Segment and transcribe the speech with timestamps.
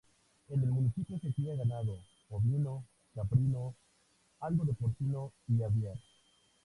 [0.49, 1.99] En el municipio se cría ganado
[2.31, 3.75] ovino, caprino,
[4.39, 5.93] algo de porcino y aviar.